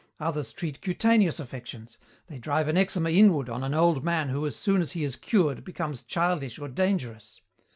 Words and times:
Others 0.19 0.53
treat 0.53 0.81
cutaneous 0.81 1.39
affections. 1.39 1.99
They 2.25 2.39
drive 2.39 2.67
an 2.67 2.75
eczema 2.75 3.11
inward 3.11 3.49
on 3.51 3.61
an 3.63 3.75
old 3.75 4.03
man 4.03 4.29
who 4.29 4.47
as 4.47 4.55
soon 4.55 4.81
as 4.81 4.93
he 4.93 5.03
is 5.03 5.15
'cured' 5.15 5.63
becomes 5.63 6.01
childish 6.01 6.57
or 6.57 6.67
dangerous. 6.67 7.39